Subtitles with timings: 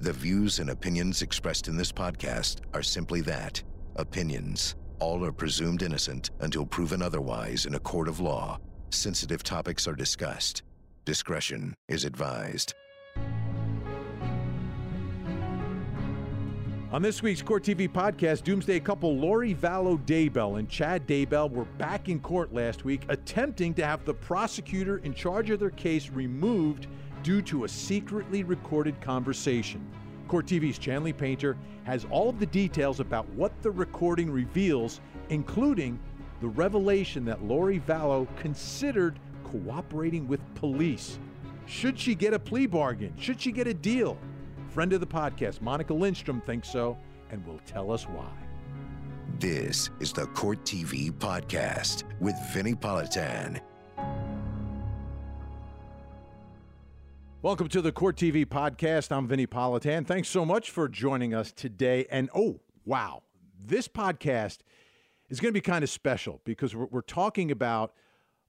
[0.00, 3.60] The views and opinions expressed in this podcast are simply that
[3.96, 4.76] opinions.
[5.00, 8.60] All are presumed innocent until proven otherwise in a court of law.
[8.90, 10.62] Sensitive topics are discussed.
[11.04, 12.74] Discretion is advised.
[16.90, 21.66] On this week's Court TV podcast, Doomsday couple Lori Vallow Daybell and Chad Daybell were
[21.76, 26.08] back in court last week attempting to have the prosecutor in charge of their case
[26.08, 26.86] removed
[27.22, 29.86] due to a secretly recorded conversation.
[30.28, 35.00] Court TV's Chanley Painter has all of the details about what the recording reveals,
[35.30, 35.98] including
[36.40, 41.18] the revelation that Lori Vallow considered cooperating with police.
[41.66, 43.14] Should she get a plea bargain?
[43.18, 44.18] Should she get a deal?
[44.68, 46.96] Friend of the podcast, Monica Lindstrom, thinks so
[47.30, 48.30] and will tell us why.
[49.38, 53.60] This is the Court TV podcast with Vinnie Politan.
[57.40, 59.12] Welcome to the Court TV podcast.
[59.12, 60.04] I'm Vinnie Politan.
[60.04, 62.04] Thanks so much for joining us today.
[62.10, 63.22] And oh, wow,
[63.64, 64.58] this podcast
[65.28, 67.94] is going to be kind of special because we're, we're talking about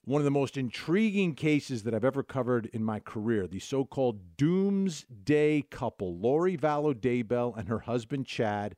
[0.06, 3.86] one of the most intriguing cases that I've ever covered in my career the so
[3.86, 8.76] called doomsday couple, Lori Vallow Daybell and her husband Chad,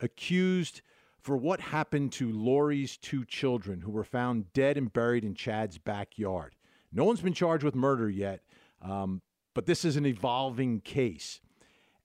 [0.00, 0.80] accused
[1.20, 5.76] for what happened to Lori's two children who were found dead and buried in Chad's
[5.76, 6.54] backyard.
[6.90, 8.40] No one's been charged with murder yet,
[8.80, 9.20] um,
[9.54, 11.40] but this is an evolving case.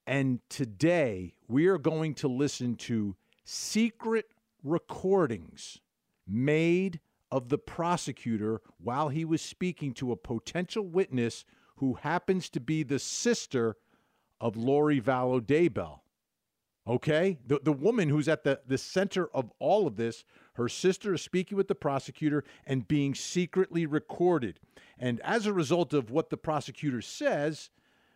[0.06, 4.26] And today we are going to listen to secret
[4.62, 5.78] recordings
[6.26, 11.44] made of the prosecutor while he was speaking to a potential witness
[11.76, 13.76] who happens to be the sister
[14.40, 16.00] of Lori Vallow Daybell.
[16.86, 17.38] Okay?
[17.46, 20.24] The, the woman who's at the, the center of all of this,
[20.58, 24.58] her sister is speaking with the prosecutor and being secretly recorded.
[24.98, 27.70] And as a result of what the prosecutor says,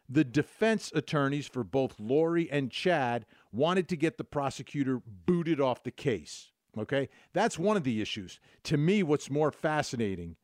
[0.08, 5.84] the defense attorneys for both Lori and Chad wanted to get the prosecutor booted off
[5.84, 6.50] the case.
[6.76, 7.08] Okay.
[7.32, 8.40] That's one of the issues.
[8.64, 10.36] To me, what's more fascinating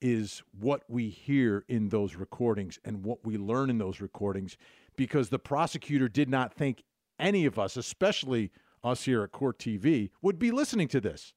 [0.00, 4.56] is what we hear in those recordings and what we learn in those recordings
[4.96, 6.84] because the prosecutor did not think
[7.18, 8.50] any of us, especially
[8.84, 11.32] us here at Court TV, would be listening to this.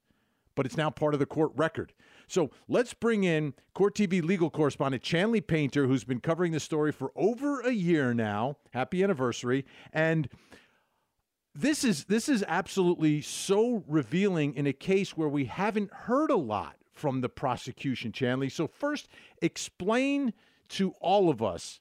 [0.56, 1.94] But it's now part of the court record.
[2.28, 6.92] So let's bring in Court TV legal correspondent Chanley Painter, who's been covering the story
[6.92, 8.58] for over a year now.
[8.72, 9.66] Happy anniversary.
[9.94, 10.30] And
[11.54, 16.36] this is this is absolutely so revealing in a case where we haven't heard a
[16.36, 18.52] lot from the prosecution, Chanley.
[18.52, 19.08] So first,
[19.42, 20.34] explain
[20.70, 21.80] to all of us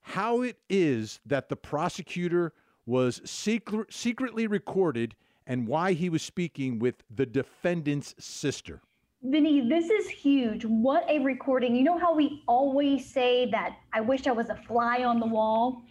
[0.00, 2.52] how it is that the prosecutor
[2.86, 5.16] was secret, secretly recorded
[5.46, 8.80] and why he was speaking with the defendant's sister.
[9.22, 10.64] Vinnie, this is huge.
[10.66, 11.74] What a recording.
[11.74, 15.26] You know how we always say that I wish I was a fly on the
[15.26, 15.82] wall?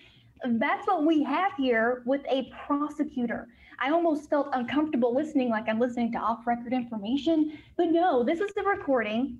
[0.46, 3.48] That's what we have here with a prosecutor.
[3.80, 7.58] I almost felt uncomfortable listening, like I'm listening to off record information.
[7.76, 9.40] But no, this is the recording.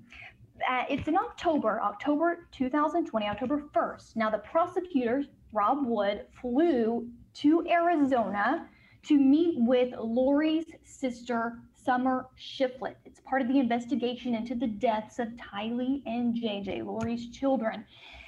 [0.68, 4.16] Uh, it's in October, October 2020, October 1st.
[4.16, 8.68] Now, the prosecutor, Rob Wood, flew to Arizona
[9.06, 12.96] to meet with Lori's sister, Summer Shiflett.
[13.04, 17.84] It's part of the investigation into the deaths of Tylee and JJ, Lori's children.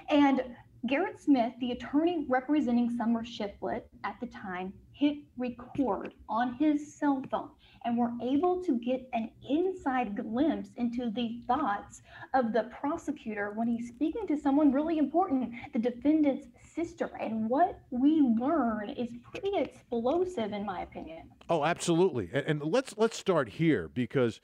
[0.09, 0.43] And
[0.87, 7.23] Garrett Smith, the attorney representing Summer Shiflett at the time, hit record on his cell
[7.31, 7.51] phone
[7.85, 12.03] and were able to get an inside glimpse into the thoughts
[12.35, 17.11] of the prosecutor when he's speaking to someone really important, the defendant's sister.
[17.21, 21.31] And what we learn is pretty explosive, in my opinion.
[21.49, 22.31] Oh, absolutely.
[22.33, 24.41] And, let's let's start here because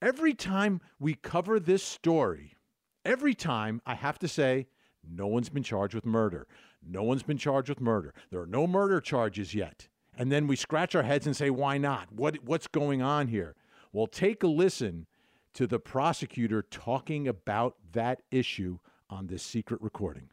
[0.00, 2.56] every time we cover this story,
[3.04, 4.68] every time I have to say
[5.08, 6.46] no one's been charged with murder.
[6.82, 8.14] No one's been charged with murder.
[8.30, 9.88] There are no murder charges yet.
[10.16, 12.10] And then we scratch our heads and say, why not?
[12.10, 13.54] What, what's going on here?
[13.92, 15.06] Well, take a listen
[15.54, 18.78] to the prosecutor talking about that issue
[19.08, 20.28] on this secret recording.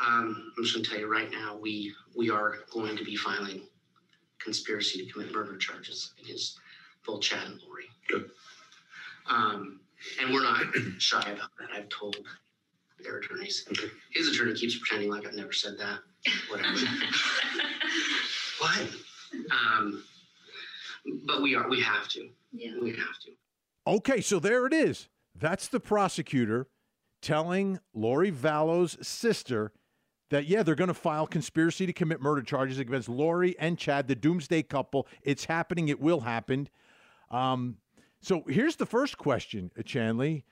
[0.00, 3.16] Um, I'm just going to tell you right now, we we are going to be
[3.16, 3.62] filing
[4.38, 6.58] conspiracy to commit murder charges against
[7.04, 7.86] both Chad and Lori.
[8.08, 8.30] Good.
[9.28, 9.80] Um,
[10.20, 10.66] and we're not
[10.98, 11.68] shy about that.
[11.74, 12.16] I've told
[13.02, 13.66] their attorneys.
[14.12, 15.98] His attorney keeps pretending like I've never said that.
[16.48, 16.78] Whatever.
[18.58, 18.88] what?
[19.50, 20.04] Um,
[21.26, 21.68] but we are.
[21.68, 22.28] We have to.
[22.52, 22.72] Yeah.
[22.80, 23.30] We have to.
[23.86, 25.08] Okay, so there it is.
[25.34, 26.68] That's the prosecutor
[27.22, 29.72] telling Lori Vallow's sister
[30.30, 34.08] that, yeah, they're going to file conspiracy to commit murder charges against Lori and Chad,
[34.08, 35.06] the doomsday couple.
[35.22, 35.88] It's happening.
[35.88, 36.68] It will happen.
[37.30, 37.78] Um,
[38.20, 40.42] so here's the first question, Chanley.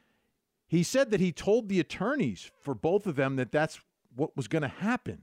[0.67, 3.81] He said that he told the attorneys for both of them that that's
[4.15, 5.23] what was going to happen.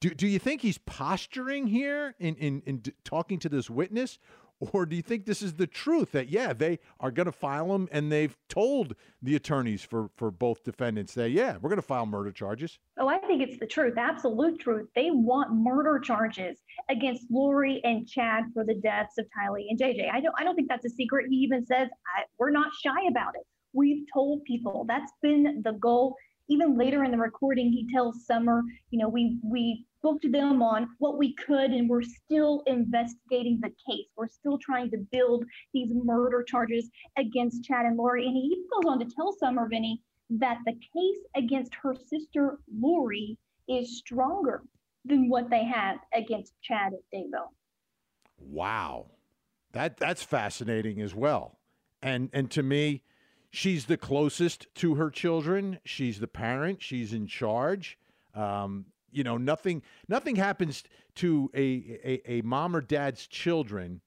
[0.00, 4.18] Do, do you think he's posturing here in, in, in talking to this witness?
[4.60, 7.72] Or do you think this is the truth that, yeah, they are going to file
[7.74, 11.86] him and they've told the attorneys for, for both defendants that, yeah, we're going to
[11.86, 12.78] file murder charges?
[12.98, 14.88] Oh, I think it's the truth, absolute truth.
[14.96, 16.58] They want murder charges
[16.88, 20.12] against Lori and Chad for the deaths of Tylee and JJ.
[20.12, 21.26] I don't, I don't think that's a secret.
[21.30, 21.88] He even says,
[22.38, 23.46] we're not shy about it.
[23.72, 26.16] We've told people that's been the goal
[26.48, 30.88] even later in the recording, he tells Summer, you know, we we booked them on
[30.98, 34.06] what we could, and we're still investigating the case.
[34.16, 38.26] We're still trying to build these murder charges against Chad and Lori.
[38.26, 42.58] And he even goes on to tell Summer, Vinnie, that the case against her sister
[42.80, 43.36] Lori
[43.68, 44.62] is stronger
[45.04, 47.48] than what they had against Chad at Daybell.
[48.38, 49.06] Wow.
[49.72, 51.58] That that's fascinating as well.
[52.02, 53.02] And and to me,
[53.50, 55.80] she's the closest to her children.
[55.84, 56.82] She's the parent.
[56.82, 57.98] She's in charge.
[58.34, 60.84] Um, you know, nothing nothing happens
[61.16, 61.60] to a,
[62.04, 64.00] a, a mom or dad's children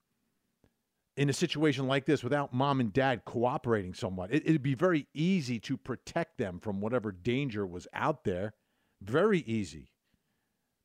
[1.17, 4.31] in a situation like this without mom and dad cooperating somewhat.
[4.33, 8.53] It, it'd be very easy to protect them from whatever danger was out there.
[9.01, 9.91] Very easy.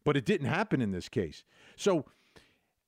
[0.04, 1.44] But it didn't happen in this case.
[1.76, 2.06] So,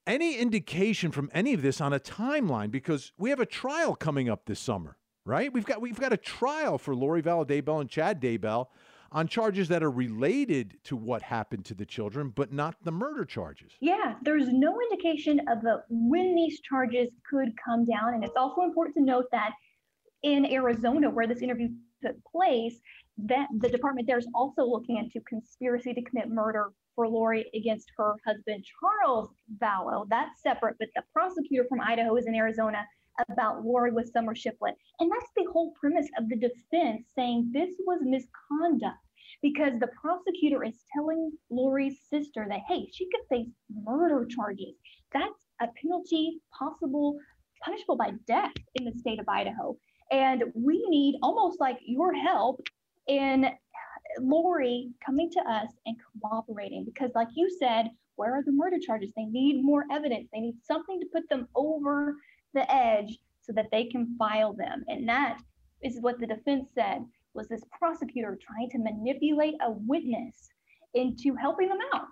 [0.06, 4.28] any indication from any of this on a timeline because we have a trial coming
[4.30, 4.96] up this summer
[5.28, 5.52] right?
[5.52, 8.68] We've got we've got a trial for Lori Vallow Daybell and Chad Daybell
[9.10, 13.24] on charges that are related to what happened to the children, but not the murder
[13.24, 13.72] charges.
[13.80, 18.14] Yeah, there's no indication of the, when these charges could come down.
[18.14, 19.52] And it's also important to note that
[20.22, 21.68] in Arizona, where this interview
[22.04, 22.80] took place,
[23.18, 27.90] that the department there is also looking into conspiracy to commit murder for Lori against
[27.96, 29.30] her husband, Charles
[29.62, 30.06] Vallow.
[30.08, 32.84] That's separate, but the prosecutor from Idaho is in Arizona
[33.28, 34.74] about Lori with Summer Shiflett.
[35.00, 38.98] And that's the whole premise of the defense saying this was misconduct
[39.42, 43.48] because the prosecutor is telling Lori's sister that, hey, she could face
[43.84, 44.74] murder charges.
[45.12, 47.18] That's a penalty possible,
[47.62, 49.76] punishable by death in the state of Idaho.
[50.10, 52.60] And we need almost like your help
[53.06, 53.46] in
[54.20, 59.12] Lori coming to us and cooperating because, like you said, where are the murder charges?
[59.16, 60.28] They need more evidence.
[60.32, 62.16] They need something to put them over
[62.54, 64.84] the edge so that they can file them.
[64.88, 65.38] And that
[65.82, 67.04] is what the defense said
[67.34, 70.48] was this prosecutor trying to manipulate a witness
[70.94, 72.06] into helping them out.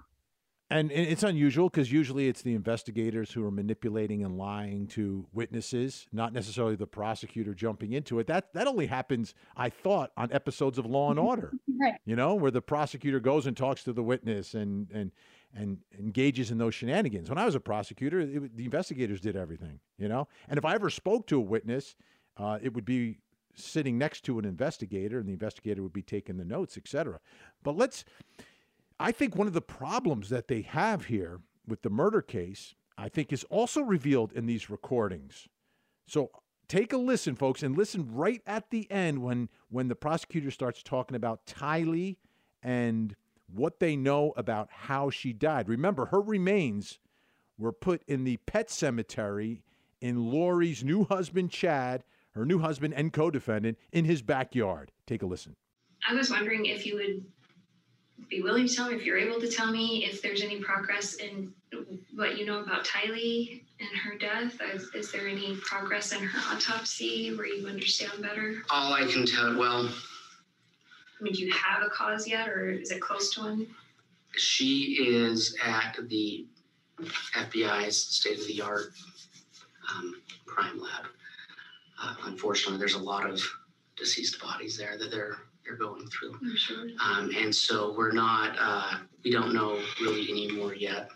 [0.68, 6.08] And it's unusual because usually it's the investigators who are manipulating and lying to witnesses,
[6.12, 8.26] not necessarily the prosecutor jumping into it.
[8.26, 11.52] That that only happens, I thought, on episodes of Law and Order.
[11.80, 11.94] right.
[12.04, 15.12] You know, where the prosecutor goes and talks to the witness and and
[15.56, 17.28] and engages in those shenanigans.
[17.28, 20.28] When I was a prosecutor, it, the investigators did everything, you know?
[20.48, 21.96] And if I ever spoke to a witness,
[22.36, 23.18] uh, it would be
[23.54, 27.20] sitting next to an investigator and the investigator would be taking the notes, etc.
[27.62, 28.04] But let's,
[29.00, 33.08] I think one of the problems that they have here with the murder case, I
[33.08, 35.48] think is also revealed in these recordings.
[36.06, 36.30] So
[36.68, 40.82] take a listen, folks, and listen right at the end when, when the prosecutor starts
[40.82, 42.18] talking about Tylee
[42.62, 43.16] and
[43.52, 45.68] what they know about how she died.
[45.68, 46.98] Remember, her remains
[47.58, 49.62] were put in the pet cemetery
[50.00, 54.92] in Lori's new husband, Chad, her new husband and co defendant, in his backyard.
[55.06, 55.56] Take a listen.
[56.08, 57.24] I was wondering if you would
[58.28, 61.14] be willing to tell me, if you're able to tell me, if there's any progress
[61.14, 61.52] in
[62.14, 64.58] what you know about Tylee and her death.
[64.74, 68.56] Is, is there any progress in her autopsy where you understand better?
[68.70, 69.88] All I can tell, well,
[71.18, 73.66] I mean, do you have a cause yet, or is it close to one?
[74.36, 76.46] She is at the
[77.34, 78.92] FBI's state of the art
[79.94, 81.06] um, crime lab.
[82.02, 83.40] Uh, unfortunately, there's a lot of
[83.96, 86.34] deceased bodies there that they're they're going through.
[86.42, 86.86] I'm sure.
[87.00, 91.10] Um, and so we're not uh, we don't know really anymore yet.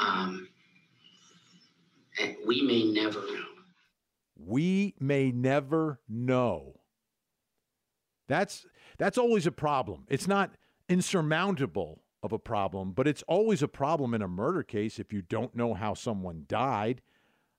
[0.00, 0.48] Um,
[2.20, 3.44] and we may never know.
[4.36, 6.80] We may never know.
[8.28, 8.66] That's
[9.00, 10.04] that's always a problem.
[10.08, 10.50] It's not
[10.88, 15.22] insurmountable of a problem, but it's always a problem in a murder case if you
[15.22, 17.00] don't know how someone died.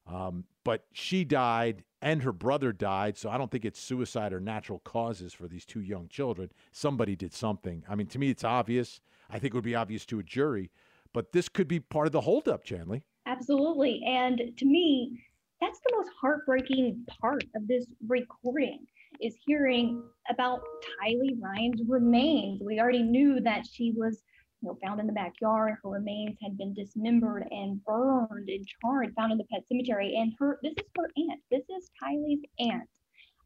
[0.05, 4.39] Um, but she died and her brother died, so I don't think it's suicide or
[4.39, 6.51] natural causes for these two young children.
[6.71, 7.83] Somebody did something.
[7.89, 9.01] I mean, to me, it's obvious.
[9.27, 10.69] I think it would be obvious to a jury,
[11.11, 13.01] but this could be part of the holdup, Chanley.
[13.25, 14.03] Absolutely.
[14.05, 15.23] And to me,
[15.59, 18.85] that's the most heartbreaking part of this recording
[19.21, 22.61] is hearing about Tylee Ryan's remains.
[22.63, 24.23] We already knew that she was
[24.61, 25.75] you know, found in the backyard.
[25.83, 30.15] Her remains had been dismembered and burned and charred, found in the pet cemetery.
[30.15, 31.41] And her, this is her aunt.
[31.49, 32.89] This is Tylee's aunt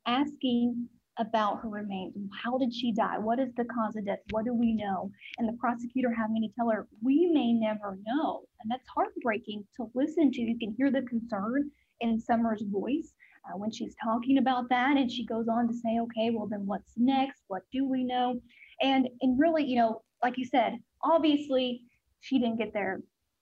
[0.05, 2.13] asking about her remains.
[2.43, 3.17] How did she die?
[3.17, 4.19] What is the cause of death?
[4.31, 5.09] What do we know?
[5.37, 8.43] And the prosecutor having to tell her, we may never know.
[8.61, 10.41] And that's heartbreaking to listen to.
[10.41, 13.13] You can hear the concern in Summer's voice
[13.47, 14.97] uh, when she's talking about that.
[14.97, 17.43] And she goes on to say, okay, well, then what's next?
[17.47, 18.39] What do we know?
[18.81, 21.83] And, and really, you know, like you said, obviously
[22.21, 23.01] she didn't get there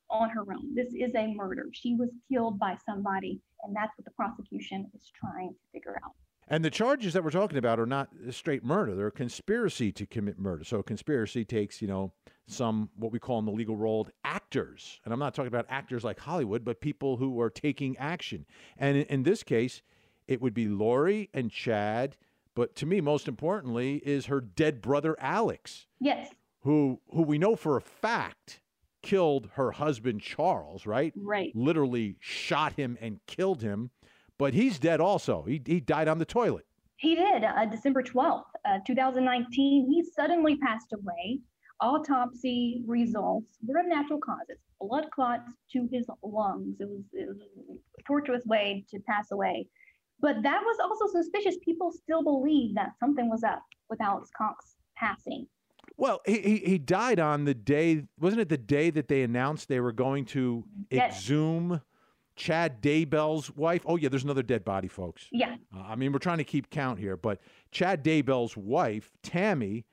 [0.09, 0.75] on her own.
[0.75, 1.65] This is a murder.
[1.71, 3.39] She was killed by somebody.
[3.63, 6.11] And that's what the prosecution is trying to figure out.
[6.49, 8.95] And the charges that we're talking about are not straight murder.
[8.95, 10.65] They're a conspiracy to commit murder.
[10.65, 12.11] So conspiracy takes, you know,
[12.47, 14.99] some what we call in the legal world actors.
[15.05, 18.45] And I'm not talking about actors like Hollywood, but people who are taking action.
[18.77, 19.81] And in, in this case,
[20.27, 22.17] it would be Lori and Chad,
[22.55, 25.87] but to me most importantly is her dead brother Alex.
[25.99, 26.29] Yes.
[26.61, 28.61] Who who we know for a fact
[29.01, 31.13] killed her husband Charles, right?
[31.17, 31.51] Right.
[31.53, 33.91] Literally shot him and killed him
[34.37, 35.43] but he's dead also.
[35.43, 36.65] He, he died on the toilet.
[36.97, 39.87] He did, uh, December 12th, uh, 2019.
[39.89, 41.39] He suddenly passed away.
[41.81, 46.77] Autopsy results were of natural causes, blood clots to his lungs.
[46.79, 47.37] It was, it was
[47.99, 49.67] a tortuous way to pass away.
[50.23, 51.57] But that was also suspicious.
[51.63, 55.47] People still believe that something was up with Alex Cox passing.
[55.97, 59.67] Well, he, he, he died on the day, wasn't it the day that they announced
[59.67, 61.17] they were going to yes.
[61.17, 61.81] exhume
[62.37, 63.83] Chad Daybell's wife.
[63.85, 65.27] Oh, yeah, there's another dead body, folks.
[65.29, 65.57] Yeah.
[65.75, 69.85] Uh, I mean, we're trying to keep count here, but Chad Daybell's wife, Tammy,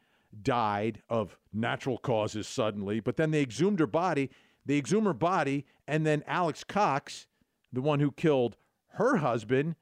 [0.42, 4.30] died of natural causes suddenly, but then they exhumed her body.
[4.64, 7.26] They exhumed her body, and then Alex Cox,
[7.72, 8.56] the one who killed
[8.92, 9.74] her husband,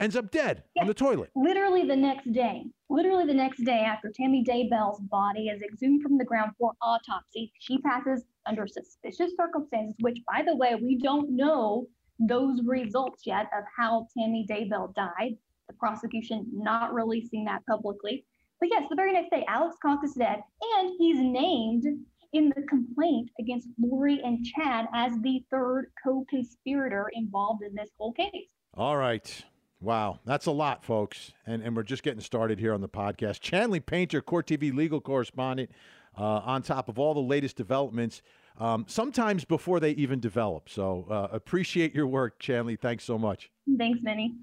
[0.00, 0.82] ends up dead yeah.
[0.82, 1.30] on the toilet.
[1.34, 2.64] Literally the next day.
[2.90, 7.52] Literally the next day after Tammy Daybell's body is exhumed from the ground for autopsy,
[7.58, 11.86] she passes under suspicious circumstances, which, by the way, we don't know
[12.18, 15.36] those results yet of how Tammy Daybell died.
[15.68, 18.24] The prosecution not releasing that publicly.
[18.58, 20.40] But yes, the very next day, Alex Cox is dead,
[20.78, 21.84] and he's named
[22.32, 27.90] in the complaint against Lori and Chad as the third co conspirator involved in this
[27.98, 28.50] whole case.
[28.74, 29.44] All right.
[29.80, 31.32] Wow, that's a lot, folks.
[31.46, 33.40] And, and we're just getting started here on the podcast.
[33.40, 35.70] Chanley Painter, Court TV legal correspondent,
[36.16, 38.22] uh, on top of all the latest developments,
[38.58, 40.68] um, sometimes before they even develop.
[40.68, 42.78] So uh, appreciate your work, Chanley.
[42.78, 43.50] Thanks so much.
[43.76, 44.34] Thanks, Vinnie.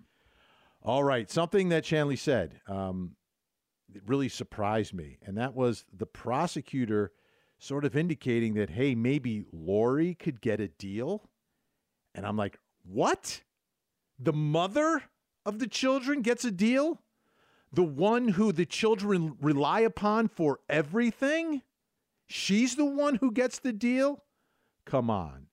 [0.81, 1.29] All right.
[1.29, 3.15] Something that Chanley said um,
[4.05, 7.11] really surprised me, and that was the prosecutor
[7.59, 11.29] sort of indicating that, hey, maybe Lori could get a deal.
[12.13, 13.41] And I'm like, what?
[14.19, 15.01] The mother?
[15.45, 17.01] Of the children gets a deal?
[17.71, 21.61] The one who the children rely upon for everything?
[22.27, 24.23] She's the one who gets the deal?
[24.85, 25.47] Come on.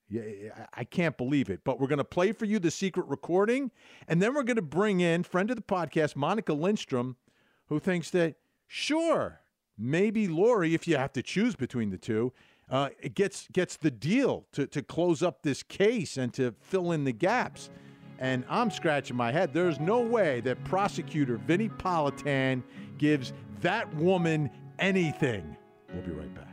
[0.73, 1.61] I can't believe it.
[1.63, 3.71] But we're going to play for you the secret recording.
[4.07, 7.17] And then we're going to bring in friend of the podcast, Monica Lindstrom,
[7.67, 8.35] who thinks that,
[8.67, 9.41] sure,
[9.77, 12.31] maybe Lori, if you have to choose between the two,
[12.69, 17.03] uh, gets gets the deal to, to close up this case and to fill in
[17.03, 17.69] the gaps.
[18.23, 19.53] And I'm scratching my head.
[19.53, 22.63] There's no way that prosecutor Vinnie Politan
[22.97, 24.49] gives that woman
[24.79, 25.57] anything.
[25.93, 26.47] We'll be right back.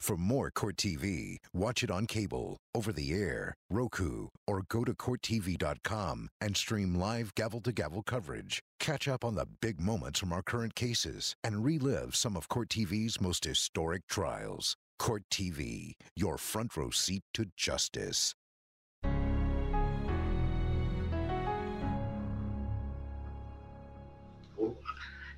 [0.00, 4.94] For more Court TV, watch it on cable, over the air, Roku, or go to
[4.94, 8.60] CourtTV.com and stream live gavel to gavel coverage.
[8.80, 12.68] Catch up on the big moments from our current cases and relive some of Court
[12.70, 14.74] TV's most historic trials.
[15.04, 18.34] Court TV, your front row seat to justice.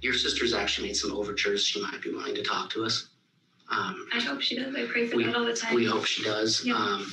[0.00, 1.64] Your sister's actually made some overtures.
[1.64, 3.08] She might be willing to talk to us.
[3.68, 4.72] Um, I hope she does.
[4.72, 5.74] I pray for we, that all the time.
[5.74, 6.64] We hope she does.
[6.64, 6.76] Yeah.
[6.76, 7.04] Um,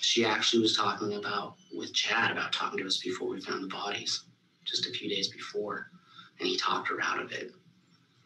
[0.00, 3.68] she actually was talking about with Chad about talking to us before we found the
[3.68, 4.24] bodies,
[4.64, 5.92] just a few days before,
[6.40, 7.52] and he talked her out of it,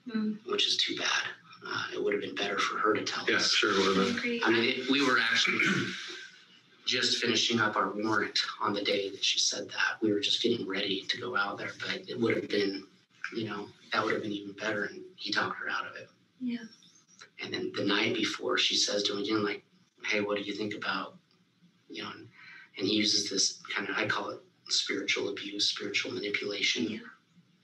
[0.08, 0.38] mm.
[0.46, 1.24] which is too bad
[1.66, 3.52] uh, it would have been better for her to tell yeah, us.
[3.52, 4.40] sure would have been.
[4.44, 5.58] I mean, it, we were actually
[6.86, 10.00] just finishing up our warrant on the day that she said that.
[10.00, 12.84] We were just getting ready to go out there, but it would have been,
[13.36, 14.84] you know, that would have been even better.
[14.84, 16.08] And he talked her out of it.
[16.40, 16.64] Yeah.
[17.42, 19.62] And then the night before, she says to him again, like,
[20.04, 21.16] "Hey, what do you think about,
[21.88, 22.28] you know?" And,
[22.78, 26.84] and he uses this kind of, I call it spiritual abuse, spiritual manipulation.
[26.84, 26.98] Yeah.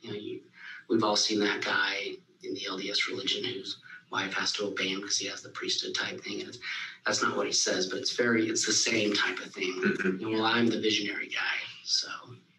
[0.01, 0.41] You know, you,
[0.89, 2.13] we've all seen that guy
[2.43, 3.79] in the LDS religion who's
[4.11, 6.43] wife has to obey him because he has the priesthood type thing.
[6.43, 6.57] And
[7.05, 9.73] that's not what he says, but it's very, it's the same type of thing.
[9.85, 10.21] Mm-hmm.
[10.21, 11.57] You well, I'm the visionary guy.
[11.85, 12.09] So,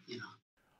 [0.06, 0.24] you know.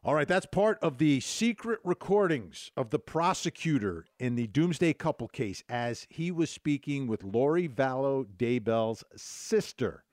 [0.04, 5.28] All right, that's part of the secret recordings of the prosecutor in the Doomsday Couple
[5.28, 10.04] case as he was speaking with Lori Vallow Daybell's sister.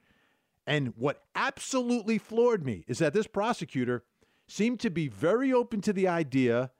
[0.67, 4.03] And what absolutely floored me is that this prosecutor
[4.47, 6.71] seemed to be very open to the idea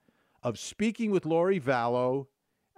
[0.44, 2.27] of speaking with Lori Vallow.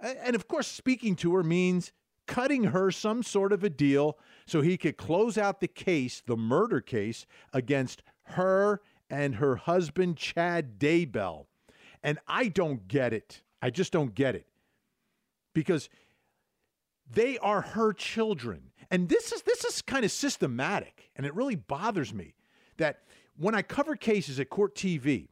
[0.00, 1.92] And of course, speaking to her means
[2.26, 6.36] cutting her some sort of a deal so he could close out the case, the
[6.36, 11.46] murder case, against her and her husband, Chad Daybell.
[12.02, 13.42] And I don't get it.
[13.60, 14.46] I just don't get it.
[15.54, 15.88] Because
[17.10, 18.70] they are her children.
[18.90, 22.34] And this is this is kind of systematic and it really bothers me
[22.76, 23.00] that
[23.36, 25.28] when I cover cases at court TV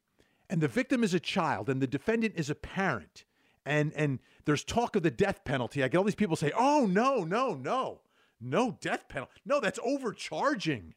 [0.51, 3.25] and the victim is a child and the defendant is a parent
[3.67, 6.87] and and there's talk of the death penalty, I get all these people say, "Oh
[6.87, 8.01] no, no, no.
[8.41, 9.33] No death penalty.
[9.45, 10.95] No, that's overcharging."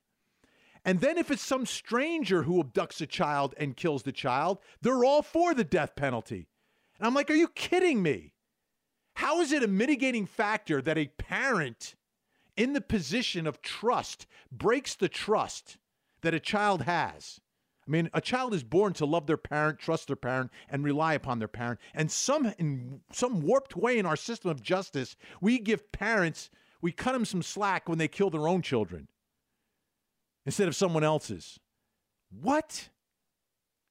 [0.86, 5.04] And then if it's some stranger who abducts a child and kills the child, they're
[5.04, 6.48] all for the death penalty.
[6.98, 8.34] And I'm like, "Are you kidding me?"
[9.16, 11.96] How is it a mitigating factor that a parent
[12.56, 15.78] in the position of trust breaks the trust
[16.22, 17.42] that a child has?
[17.90, 21.16] I mean, a child is born to love their parent, trust their parent, and rely
[21.16, 21.80] upon their parent.
[21.96, 26.92] And some in some warped way in our system of justice, we give parents, we
[26.92, 29.08] cut them some slack when they kill their own children
[30.46, 31.60] instead of someone else's.
[32.30, 32.90] What?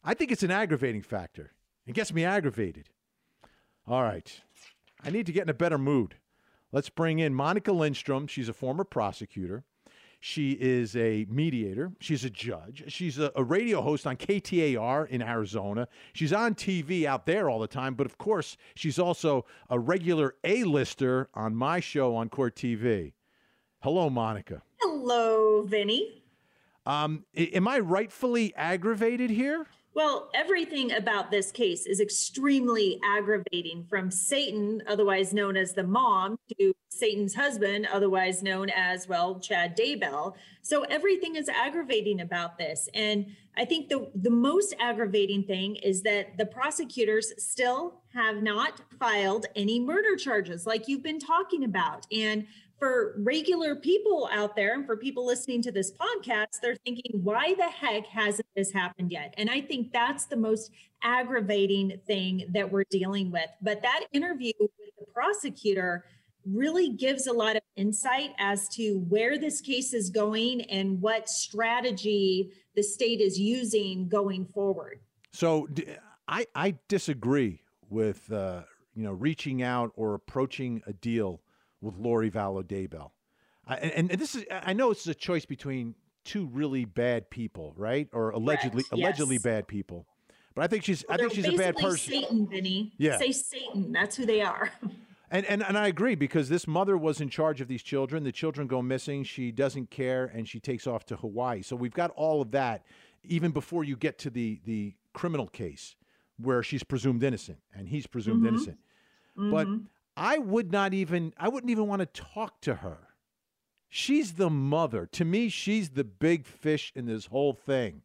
[0.05, 1.51] I think it's an aggravating factor.
[1.85, 2.91] It gets me aggravated.
[3.85, 4.41] All right.
[5.03, 6.15] I need to get in a better mood.
[6.71, 8.29] Let's bring in Monica Lindstrom.
[8.29, 9.65] She's a former prosecutor.
[10.21, 11.93] She is a mediator.
[12.01, 12.85] She's a judge.
[12.89, 15.87] She's a, a, radio host on KTAR in Arizona.
[16.13, 20.35] She's on TV out there all the time, but of course, she's also a regular
[20.43, 23.13] A-lister on my show on Court TV.
[23.81, 24.63] Hello, Monica.
[24.81, 26.23] Hello, Vinnie.
[26.85, 29.67] Um, am I rightfully aggravated here?
[29.95, 36.39] Well, everything about this case is extremely aggravating from Satan, otherwise known as the mom,
[36.59, 40.35] to Satan's husband, otherwise known as, well, Chad Daybell.
[40.63, 42.89] So everything is aggravating about this.
[42.95, 43.27] And
[43.57, 49.47] I think the, the most aggravating thing is that the prosecutors still have not filed
[49.57, 52.07] any murder charges like you've been talking about.
[52.13, 52.47] And
[52.79, 57.55] for regular people out there and for people listening to this podcast, they're thinking, why
[57.55, 59.35] the heck hasn't this happened yet?
[59.37, 60.71] And I think that's the most
[61.03, 63.49] aggravating thing that we're dealing with.
[63.61, 66.05] But that interview with the prosecutor
[66.53, 71.29] really gives a lot of insight as to where this case is going and what
[71.29, 75.01] strategy the state is using going forward.
[75.33, 75.69] So
[76.27, 78.63] I, I disagree with, uh,
[78.95, 81.41] you know, reaching out or approaching a deal
[81.81, 83.11] with Lori Vallow Daybell.
[83.67, 88.09] and, and, this is I know it's a choice between two really bad people, right?
[88.13, 88.93] Or allegedly Correct.
[88.93, 89.43] allegedly yes.
[89.43, 90.07] bad people.
[90.55, 92.13] But I think she's well, I think she's a bad person.
[92.13, 92.93] Satan, Vinnie.
[92.99, 93.19] Yeah.
[93.19, 93.93] Say Satan.
[93.93, 94.71] That's who they are.
[95.31, 98.25] And, and and I agree because this mother was in charge of these children.
[98.25, 99.25] The children go missing.
[99.25, 101.63] She doesn't care, and she takes off to Hawaii.
[101.63, 102.85] So we've got all of that,
[103.25, 105.97] even before you get to the the criminal case
[106.39, 108.49] where she's presumed innocent and he's presumed Mhm.
[108.49, 108.79] innocent.
[109.37, 109.87] But Mhm.
[110.17, 113.09] I would not even I wouldn't even want to talk to her.
[113.89, 115.07] She's the mother.
[115.07, 118.03] To me, she's the big fish in this whole thing.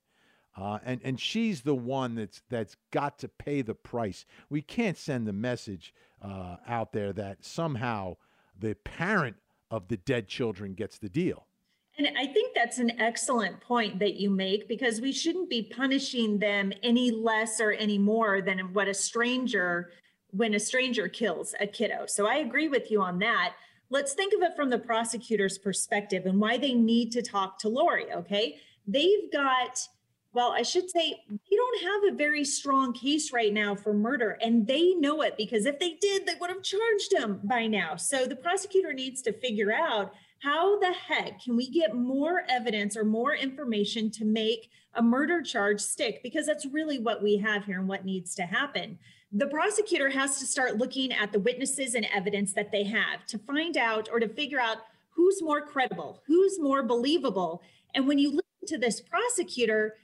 [0.55, 4.25] Uh, and and she's the one that's that's got to pay the price.
[4.49, 8.15] We can't send the message uh, out there that somehow
[8.59, 9.35] the parent
[9.71, 11.47] of the dead children gets the deal.
[11.97, 16.39] And I think that's an excellent point that you make because we shouldn't be punishing
[16.39, 19.91] them any less or any more than what a stranger
[20.31, 22.05] when a stranger kills a kiddo.
[22.07, 23.53] So I agree with you on that.
[23.91, 27.69] Let's think of it from the prosecutor's perspective and why they need to talk to
[27.69, 28.11] Lori.
[28.11, 28.57] Okay.
[28.87, 29.87] They've got,
[30.33, 34.37] well, I should say, they don't have a very strong case right now for murder,
[34.41, 37.95] and they know it because if they did, they would have charged him by now.
[37.95, 42.97] So the prosecutor needs to figure out how the heck can we get more evidence
[42.97, 46.21] or more information to make a murder charge stick?
[46.23, 48.97] Because that's really what we have here and what needs to happen
[49.35, 53.39] the prosecutor has to start looking at the witnesses and evidence that they have to
[53.39, 54.77] find out or to figure out
[55.09, 57.63] who's more credible, who's more believable.
[57.95, 59.95] And when you listen to this prosecutor,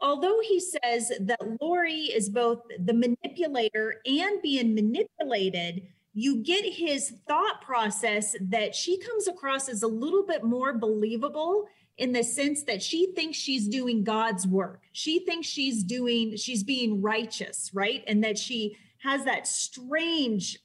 [0.00, 5.82] although he says that Lori is both the manipulator and being manipulated,
[6.12, 11.66] you get his thought process that she comes across as a little bit more believable
[11.98, 14.82] in the sense that she thinks she's doing God's work.
[14.92, 18.02] She thinks she's doing, she's being righteous, right?
[18.06, 20.58] And that she has that strange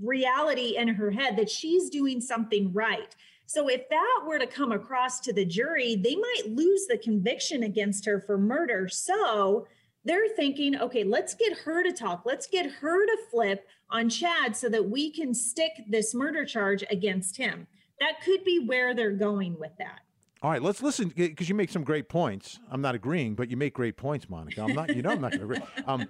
[0.00, 3.14] reality in her head that she's doing something right.
[3.52, 7.64] So if that were to come across to the jury, they might lose the conviction
[7.64, 8.88] against her for murder.
[8.88, 9.66] So
[10.06, 12.22] they're thinking, okay, let's get her to talk.
[12.24, 16.82] Let's get her to flip on Chad so that we can stick this murder charge
[16.90, 17.66] against him.
[18.00, 20.00] That could be where they're going with that.
[20.40, 22.58] All right, let's listen because you make some great points.
[22.70, 24.62] I'm not agreeing, but you make great points, Monica.
[24.62, 24.96] I'm not.
[24.96, 25.60] You know, I'm not going to agree.
[25.86, 26.08] Um,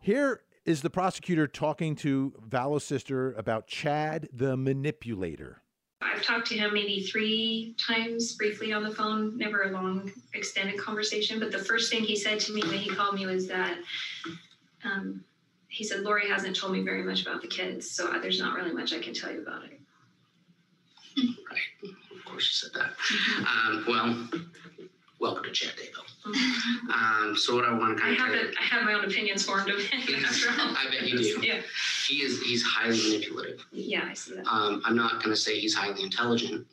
[0.00, 5.63] here is the prosecutor talking to Vallow's sister about Chad the manipulator.
[6.04, 10.78] I've talked to him maybe three times briefly on the phone, never a long, extended
[10.78, 11.40] conversation.
[11.40, 13.78] But the first thing he said to me when he called me was that
[14.84, 15.24] um,
[15.68, 18.72] he said, Lori hasn't told me very much about the kids, so there's not really
[18.72, 19.80] much I can tell you about it.
[21.16, 21.90] Right.
[22.16, 22.92] Of course, you said that.
[23.48, 24.28] Um, well,
[25.24, 26.04] welcome to Chad Daybell.
[26.92, 28.84] Um, so what I want to I kind of have tell you, a, I have
[28.84, 30.76] my own opinions formed of him after all.
[30.76, 31.40] I bet you do.
[31.42, 31.60] Yeah,
[32.06, 33.64] He is he's highly manipulative.
[33.72, 34.46] yeah, I see that.
[34.46, 36.66] Um, I'm not going to say he's highly intelligent,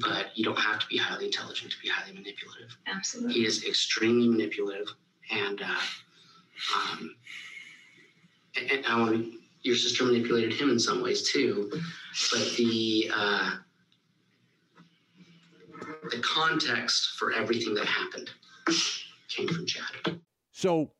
[0.00, 2.76] but you don't have to be highly intelligent to be highly manipulative.
[2.86, 3.34] Absolutely.
[3.34, 4.86] He is extremely manipulative,
[5.32, 7.16] and uh, um,
[8.56, 9.32] and, and I want to.
[9.62, 13.50] Your sister manipulated him in some ways too, but the uh,
[16.10, 18.30] the context for everything that happened
[19.28, 20.20] came from Chad.
[20.52, 20.92] So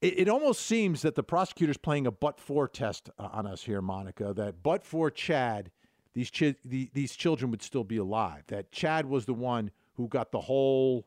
[0.00, 3.80] it, it almost seems that the prosecutor's playing a but for test on us here,
[3.80, 4.32] Monica.
[4.34, 5.70] That but for Chad,
[6.14, 8.44] these chi- the, these children would still be alive.
[8.48, 11.06] That Chad was the one who got the whole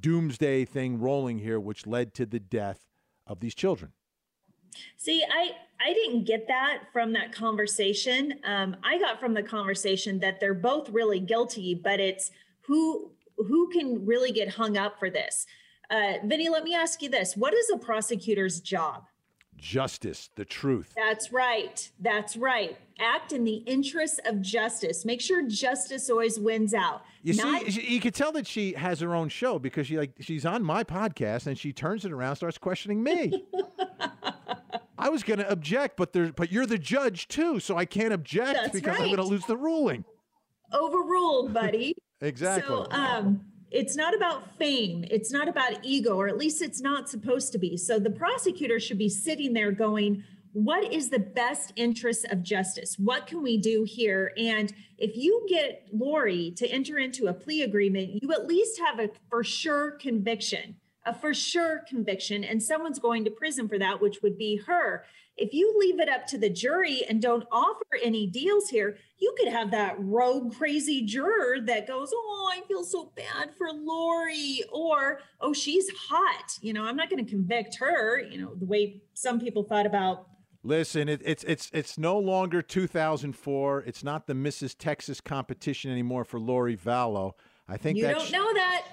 [0.00, 2.86] doomsday thing rolling here, which led to the death
[3.26, 3.92] of these children.
[4.96, 8.34] See, I I didn't get that from that conversation.
[8.44, 12.30] Um, I got from the conversation that they're both really guilty, but it's
[12.62, 15.46] who who can really get hung up for this.
[15.90, 19.04] Uh, Vinnie, let me ask you this: What is a prosecutor's job?
[19.56, 20.92] Justice, the truth.
[20.96, 21.90] That's right.
[21.98, 22.78] That's right.
[23.00, 25.04] Act in the interests of justice.
[25.04, 27.02] Make sure justice always wins out.
[27.22, 30.12] You Not- see, you can tell that she has her own show because she like
[30.20, 33.46] she's on my podcast and she turns it around, starts questioning me.
[34.98, 38.12] I was going to object, but there, but you're the judge too, so I can't
[38.12, 40.04] object That's because I'm going to lose the ruling.
[40.72, 41.94] overruled, buddy.
[42.20, 42.74] Exactly.
[42.74, 45.04] So um, it's not about fame.
[45.08, 47.76] It's not about ego, or at least it's not supposed to be.
[47.76, 52.96] So the prosecutor should be sitting there going, what is the best interest of justice?
[52.98, 54.32] What can we do here?
[54.36, 58.98] And if you get Lori to enter into a plea agreement, you at least have
[58.98, 64.00] a for sure conviction, a for sure conviction, and someone's going to prison for that,
[64.00, 65.04] which would be her.
[65.36, 69.32] If you leave it up to the jury and don't offer any deals here, you
[69.38, 74.62] could have that rogue, crazy juror that goes, Oh, I feel so bad for Lori,
[74.72, 76.58] or Oh, she's hot.
[76.60, 79.86] You know, I'm not going to convict her, you know, the way some people thought
[79.86, 80.26] about
[80.64, 83.84] Listen, it, it's it's it's no longer 2004.
[83.86, 84.74] It's not the Mrs.
[84.76, 87.34] Texas competition anymore for Lori Vallow.
[87.68, 88.84] I think you don't know that.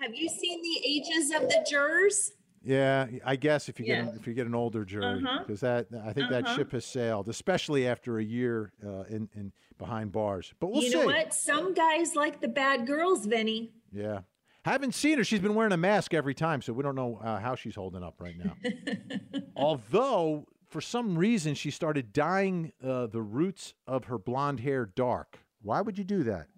[0.00, 2.32] Have you seen the ages of the jurors?
[2.62, 3.06] yeah.
[3.24, 4.10] I guess if you get Yeah.
[4.10, 5.38] an, if you get an older jury, Uh-huh.
[5.40, 6.56] because that I think that Uh-huh.
[6.56, 10.52] ship has sailed, especially after a year uh, in in behind bars.
[10.60, 10.98] But we'll you see.
[10.98, 11.32] You know what?
[11.34, 13.72] Some guys like the bad girls, Vinnie.
[13.92, 14.20] Yeah.
[14.64, 15.22] Haven't seen her.
[15.24, 18.02] She's been wearing a mask every time, so we don't know uh, how she's holding
[18.02, 18.56] up right now.
[19.56, 25.38] Although, for some reason, she started dyeing uh, the roots of her blonde hair dark.
[25.62, 26.48] Why would you do that?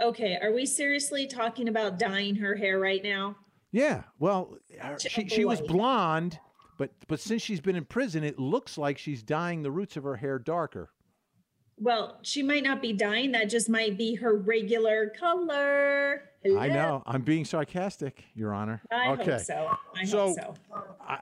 [0.00, 3.36] Okay, are we seriously talking about dyeing her hair right now?
[3.72, 4.04] Yeah.
[4.18, 4.56] Well,
[4.98, 6.38] she, she was blonde,
[6.78, 10.04] but but since she's been in prison, it looks like she's dyeing the roots of
[10.04, 10.90] her hair darker.
[11.78, 13.32] Well, she might not be dyeing.
[13.32, 16.24] That just might be her regular color.
[16.58, 17.02] I know.
[17.06, 18.82] I'm being sarcastic, Your Honor.
[18.90, 19.32] I okay.
[19.32, 19.70] hope so.
[19.96, 20.84] I So- hope so.
[21.00, 21.18] I,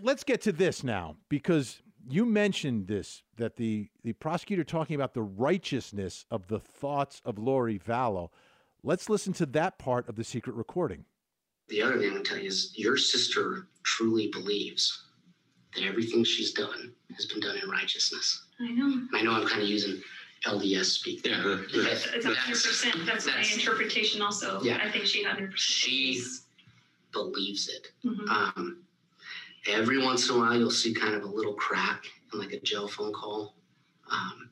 [0.00, 5.14] let's get to this now because you mentioned this that the the prosecutor talking about
[5.14, 8.30] the righteousness of the thoughts of Lori Vallow.
[8.82, 11.04] Let's listen to that part of the secret recording.
[11.68, 15.04] The other thing I'm gonna tell you is your sister truly believes
[15.74, 18.46] that everything she's done has been done in righteousness.
[18.60, 18.86] I know.
[18.86, 20.00] And I know I'm kind of using
[20.44, 21.32] LDS speak there.
[21.38, 22.96] Yeah, but It's hundred percent.
[23.06, 24.60] That's my that's- interpretation also.
[24.62, 24.78] Yeah.
[24.82, 25.58] I think she hundred percent.
[25.60, 26.22] She
[27.12, 27.88] believes it.
[28.04, 28.28] Mhm.
[28.28, 28.82] Um,
[29.68, 32.60] every once in a while, you'll see kind of a little crack in like a
[32.60, 33.54] jail phone call.
[34.10, 34.50] Um,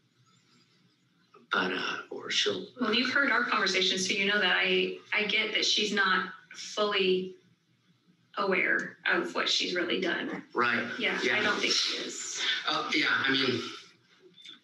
[1.53, 5.25] but, uh, or she'll, Well, you've heard our conversation, so you know that I I
[5.25, 7.37] get that she's not fully
[8.39, 10.43] aware of what she's really done.
[10.55, 10.85] right.
[10.99, 11.39] Yeah, Yeah.
[11.39, 12.41] I don't think she is.
[12.69, 13.63] Uh, yeah, I mean,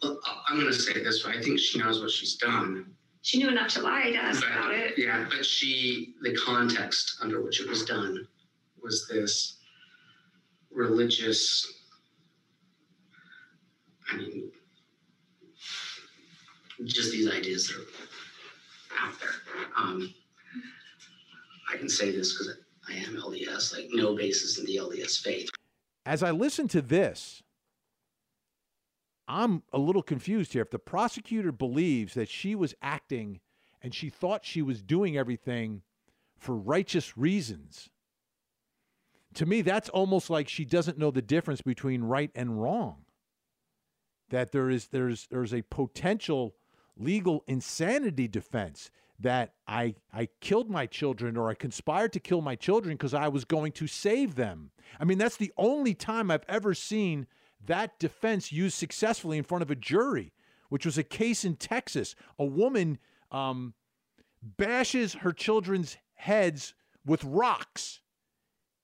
[0.03, 0.17] I-
[0.49, 1.35] I'm going to say this way.
[1.39, 2.97] I think she knows what she's done.
[3.23, 4.95] She knew enough to lie to us But- about it.
[4.99, 8.27] Yeah, but she, the context under which it was done
[8.83, 9.59] was this
[10.73, 11.85] religious,
[14.13, 14.51] I mean,
[16.85, 19.31] just these ideas that are out there.
[19.77, 20.15] Um,
[21.73, 22.57] I can say this because
[22.89, 25.51] I am LDS, like no basis in the LDS faith.
[26.07, 27.43] As I listen to this,
[29.29, 30.63] I'm a little confused here.
[30.63, 33.41] If the prosecutor believes that she was acting
[33.83, 35.83] and she thought she was doing everything
[36.37, 37.91] for righteous reasons.
[39.35, 43.05] To me, that's almost like she doesn't know the difference between right and wrong.
[44.31, 46.55] That there is there's there's a potential
[46.97, 52.57] legal insanity defense that I I killed my children or I conspired to kill my
[52.57, 54.71] children because I was going to save them.
[54.99, 57.27] I mean, that's the only time I've ever seen
[57.67, 60.33] that defense used successfully in front of a jury,
[60.69, 62.15] which was a case in Texas.
[62.39, 62.99] A woman
[63.31, 63.75] um,
[64.43, 68.01] bashes her children's heads with rocks,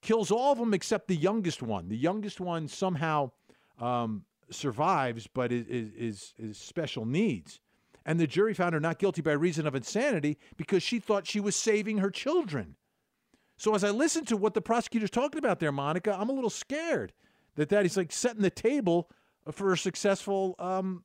[0.06, 1.88] kills all of them except the youngest one.
[1.88, 3.32] The youngest one somehow
[3.80, 7.60] um, survives, but is, is, is special needs.
[8.04, 11.40] And the jury found her not guilty by reason of insanity because she thought she
[11.40, 12.76] was saving her children.
[13.56, 16.50] So as I listen to what the prosecutor's talking about there, Monica, I'm a little
[16.50, 17.12] scared
[17.56, 19.10] that that is like setting the table
[19.50, 21.02] for a successful um,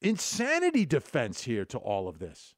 [0.00, 2.54] insanity defense here to all of this.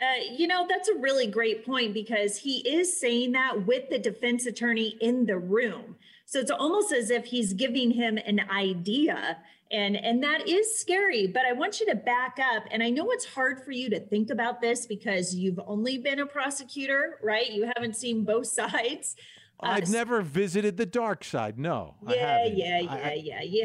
[0.00, 3.98] Uh, you know, that's a really great point because he is saying that with the
[3.98, 5.96] defense attorney in the room.
[6.26, 9.38] So it's almost as if he's giving him an idea
[9.70, 13.10] and and that is scary, but I want you to back up and I know
[13.10, 17.50] it's hard for you to think about this because you've only been a prosecutor, right?
[17.50, 19.16] You haven't seen both sides.
[19.60, 21.58] Uh, I've never visited the dark side.
[21.58, 21.94] No.
[22.08, 23.64] Yeah, yeah, yeah, I, yeah, yeah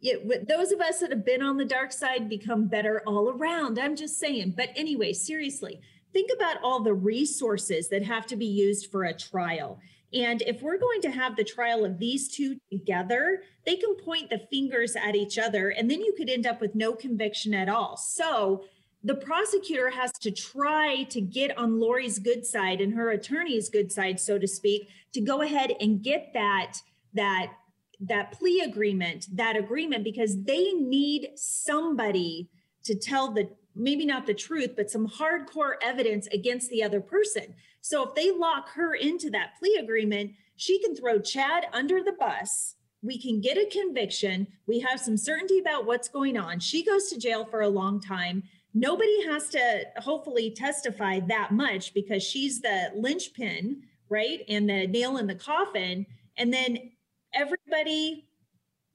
[0.00, 0.14] yeah,
[0.46, 3.78] those of us that have been on the dark side become better all around.
[3.78, 4.54] I'm just saying.
[4.56, 5.80] But anyway, seriously,
[6.12, 9.80] think about all the resources that have to be used for a trial.
[10.12, 14.30] And if we're going to have the trial of these two together, they can point
[14.30, 17.68] the fingers at each other, and then you could end up with no conviction at
[17.68, 17.96] all.
[17.98, 18.64] So
[19.04, 23.92] the prosecutor has to try to get on Lori's good side and her attorney's good
[23.92, 26.78] side, so to speak, to go ahead and get that
[27.14, 27.52] that
[28.00, 32.48] that plea agreement, that agreement, because they need somebody
[32.84, 37.54] to tell the maybe not the truth, but some hardcore evidence against the other person.
[37.80, 42.12] So if they lock her into that plea agreement, she can throw Chad under the
[42.12, 42.74] bus.
[43.02, 44.48] We can get a conviction.
[44.66, 46.58] We have some certainty about what's going on.
[46.58, 48.42] She goes to jail for a long time.
[48.74, 54.40] Nobody has to hopefully testify that much because she's the linchpin, right?
[54.48, 56.06] And the nail in the coffin.
[56.36, 56.90] And then
[57.34, 58.26] everybody,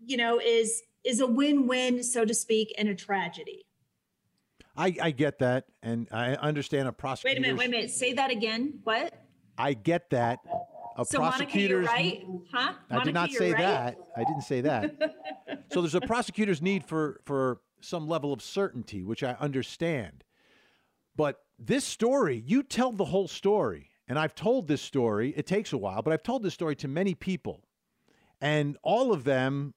[0.06, 3.66] you know, is is a win-win, so to speak, and a tragedy.
[4.76, 7.36] I, I get that, and I understand a prosecutor.
[7.36, 7.92] Wait a minute, wait a minute.
[7.92, 8.80] Say that again.
[8.84, 9.14] What?
[9.58, 10.40] I get that.
[10.98, 12.74] A so Monica, you're right, huh?
[12.90, 13.60] Monica, I did not say right?
[13.60, 13.98] that.
[14.16, 15.66] I didn't say that.
[15.72, 20.24] so there's a prosecutor's need for for some level of certainty, which I understand.
[21.16, 25.34] But this story, you tell the whole story, and I've told this story.
[25.36, 27.63] It takes a while, but I've told this story to many people
[28.44, 29.74] and all of them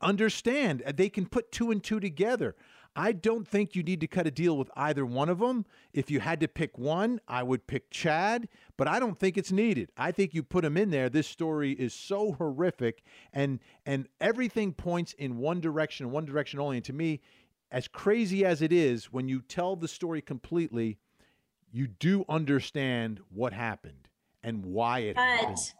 [0.00, 2.56] understand uh, they can put two and two together.
[2.96, 5.64] I don't think you need to cut a deal with either one of them.
[5.92, 9.52] If you had to pick one, I would pick Chad, but I don't think it's
[9.52, 9.92] needed.
[9.96, 11.08] I think you put him in there.
[11.08, 16.78] This story is so horrific and and everything points in one direction, one direction only.
[16.78, 17.20] And to me,
[17.70, 20.98] as crazy as it is, when you tell the story completely,
[21.70, 24.08] you do understand what happened
[24.42, 25.72] and why it but, happened.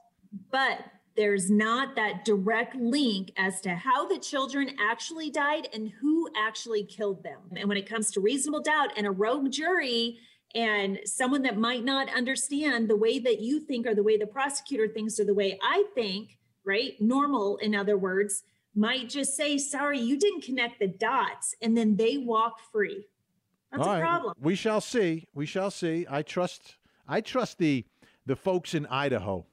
[0.53, 0.85] But
[1.17, 6.85] there's not that direct link as to how the children actually died and who actually
[6.85, 7.41] killed them.
[7.57, 10.19] And when it comes to reasonable doubt and a rogue jury
[10.55, 14.27] and someone that might not understand the way that you think or the way the
[14.27, 16.93] prosecutor thinks or the way I think, right?
[17.01, 18.43] Normal, in other words,
[18.75, 21.55] might just say, sorry, you didn't connect the dots.
[21.61, 23.07] And then they walk free.
[23.71, 24.03] That's All a right.
[24.03, 24.35] problem.
[24.41, 25.27] We shall see.
[25.35, 26.07] We shall see.
[26.09, 27.85] I trust I trust the
[28.27, 29.47] the folks in Idaho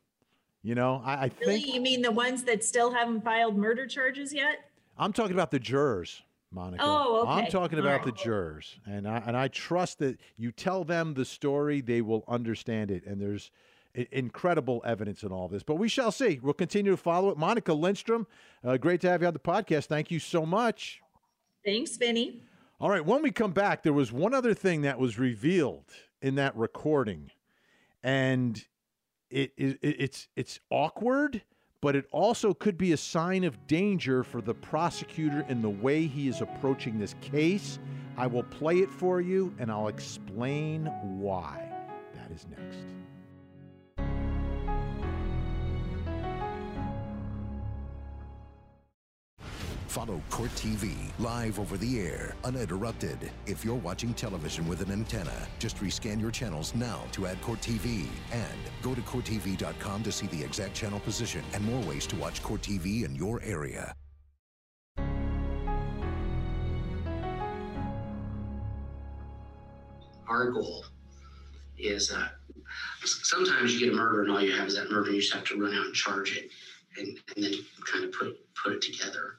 [0.64, 1.62] you know, I, I really?
[1.62, 1.74] think.
[1.74, 4.70] You mean the ones that still haven't filed murder charges yet?
[4.98, 6.22] I'm talking about the jurors.
[6.52, 6.84] Monica.
[6.86, 7.32] Oh, okay.
[7.32, 8.06] I'm talking about right.
[8.06, 12.24] the jurors, and I and I trust that you tell them the story, they will
[12.28, 13.52] understand it, and there's
[14.12, 15.64] incredible evidence in all this.
[15.64, 16.40] But we shall see.
[16.42, 17.38] We'll continue to follow it.
[17.38, 18.28] Monica Lindstrom,
[18.64, 19.88] uh, great to have you on the podcast.
[19.88, 21.02] Thank you so much.
[21.66, 22.44] Thanks, Vinnie.
[22.80, 23.04] All right.
[23.04, 25.86] When we come back, there was one other thing that was revealed
[26.22, 27.32] in that recording,
[28.04, 28.64] and
[29.30, 31.42] it, it it's it's awkward,
[31.82, 36.08] but it also could be a sign of danger for the prosecutor in the way
[36.08, 37.80] he is approaching this case.
[38.18, 41.72] I will play it for you and I'll explain why.
[42.14, 43.07] That is next.
[49.98, 53.18] Follow Court TV live over the air, uninterrupted.
[53.48, 57.60] If you're watching television with an antenna, just rescan your channels now to add Court
[57.62, 58.06] TV.
[58.32, 62.44] And go to CourtTV.com to see the exact channel position and more ways to watch
[62.44, 63.96] Court TV in your area.
[70.30, 70.84] our goal
[71.80, 72.28] is uh,
[73.04, 75.34] sometimes you get a murder and all you have is that murder and you just
[75.34, 76.52] have to run out and charge it
[76.98, 77.54] and, and then
[77.92, 79.38] kind of put put it together.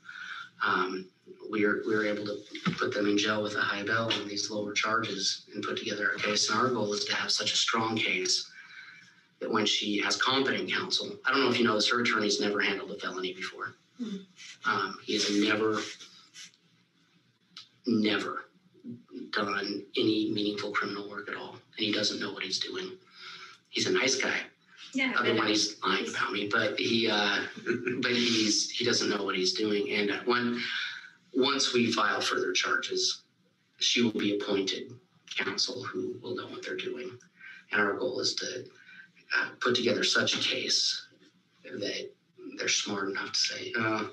[0.64, 1.06] Um,
[1.50, 2.36] we were we were able to
[2.78, 6.10] put them in jail with a high bail on these lower charges and put together
[6.10, 6.50] a case.
[6.50, 8.50] And our goal is to have such a strong case
[9.40, 12.40] that when she has competent counsel, I don't know if you know this, her attorney's
[12.40, 13.74] never handled a felony before.
[14.00, 14.70] Mm-hmm.
[14.70, 15.80] Um, he has never,
[17.86, 18.46] never
[19.30, 22.92] done any meaningful criminal work at all, and he doesn't know what he's doing.
[23.70, 24.38] He's a nice guy.
[24.94, 25.12] Yeah.
[25.18, 27.40] Otherwise, he's lying about me, but he, uh,
[28.01, 29.90] but he's he doesn't know what he's doing.
[29.90, 30.61] And when
[31.35, 33.22] once we file further charges,
[33.79, 34.92] she will be appointed
[35.37, 37.11] counsel who will know what they're doing.
[37.70, 38.64] And our goal is to
[39.37, 41.07] uh, put together such a case
[41.64, 42.11] that
[42.57, 44.05] they're smart enough to say, uh,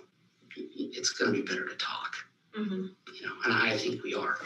[0.56, 2.16] it's going to be better to talk.
[2.58, 2.86] Mm-hmm.
[3.14, 4.38] You know, and I think we are.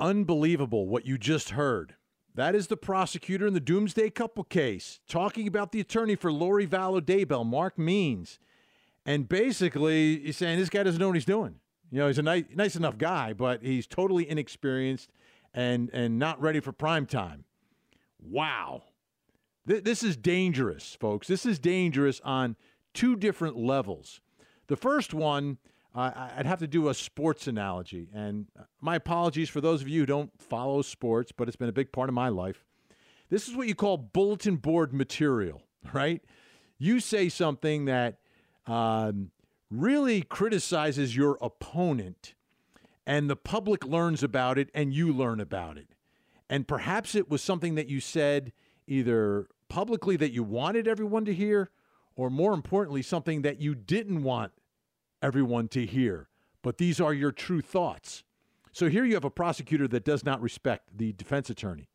[0.00, 1.94] Unbelievable what you just heard.
[2.34, 6.66] That is the prosecutor in the Doomsday Couple case talking about the attorney for Lori
[6.66, 8.40] Vallow Daybell, Mark Means.
[9.06, 11.56] And basically, he's saying this guy doesn't know what he's doing.
[11.90, 15.10] You know, he's a nice, nice enough guy, but he's totally inexperienced
[15.52, 17.44] and, and not ready for prime time.
[18.20, 18.82] Wow.
[19.68, 21.28] Th- this is dangerous, folks.
[21.28, 22.56] This is dangerous on
[22.94, 24.20] two different levels.
[24.66, 25.58] The first one,
[25.94, 28.08] uh, I'd have to do a sports analogy.
[28.12, 28.46] And
[28.80, 31.92] my apologies for those of you who don't follow sports, but it's been a big
[31.92, 32.64] part of my life.
[33.30, 36.22] This is what you call bulletin board material, right?
[36.78, 38.18] You say something that
[38.66, 39.30] um,
[39.70, 42.34] really criticizes your opponent,
[43.06, 45.88] and the public learns about it, and you learn about it.
[46.50, 48.52] And perhaps it was something that you said
[48.86, 51.70] either publicly that you wanted everyone to hear,
[52.16, 54.52] or more importantly, something that you didn't want
[55.24, 56.28] everyone to hear.
[56.62, 58.22] But these are your true thoughts.
[58.72, 61.88] So here you have a prosecutor that does not respect the defense attorney.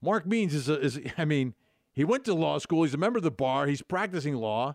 [0.00, 1.54] Mark Means is, a, is I mean,
[1.92, 2.84] he went to law school.
[2.84, 3.66] He's a member of the bar.
[3.66, 4.74] He's practicing law.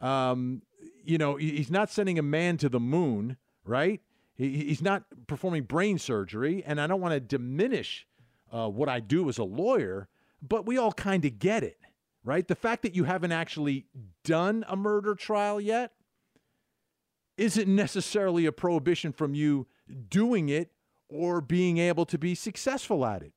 [0.00, 0.62] Um,
[1.04, 4.00] you know, he's not sending a man to the moon, right?
[4.34, 6.62] He, he's not performing brain surgery.
[6.64, 8.06] And I don't want to diminish
[8.52, 10.08] uh, what I do as a lawyer,
[10.40, 11.78] but we all kind of get it,
[12.24, 12.46] right?
[12.46, 13.86] The fact that you haven't actually
[14.24, 15.92] done a murder trial yet
[17.40, 19.66] isn't necessarily a prohibition from you
[20.10, 20.70] doing it
[21.08, 23.32] or being able to be successful at it.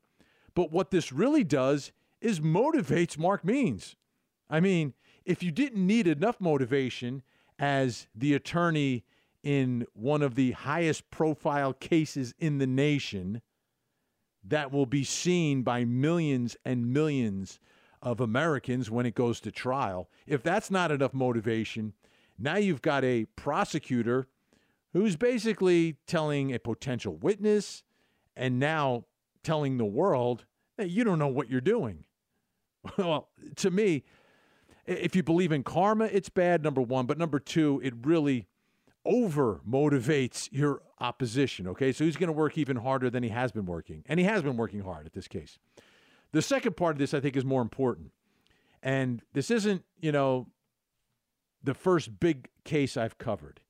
[0.54, 3.96] But what this really does is motivates Mark Means.
[4.50, 7.24] I mean, if you didn't need enough motivation
[7.58, 9.06] as the attorney
[9.42, 13.42] in one of the highest profile cases in the nation,
[14.44, 17.58] that will be seen by millions and millions
[18.02, 20.10] of Americans when it goes to trial.
[20.28, 21.94] If that's not enough motivation,
[22.38, 24.28] now you've got a prosecutor
[24.94, 27.84] who's basically telling a potential witness
[28.36, 29.06] and now
[29.44, 30.46] telling the world
[30.78, 32.06] that you don't know what you're doing.
[32.98, 34.04] well, to me,
[34.86, 37.06] if you believe in karma, it's bad, number one.
[37.06, 38.48] But number two, it really
[39.06, 41.68] over motivates your opposition.
[41.68, 44.26] Okay, so he's going to work even harder than he has been working, and he
[44.26, 45.58] has been working hard at this case.
[46.32, 48.12] The second part of this, I think, is more important,
[48.82, 50.48] and this isn't, you know,
[51.64, 53.62] the first big case I've covered,